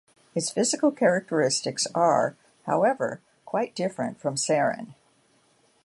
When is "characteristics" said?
0.91-1.85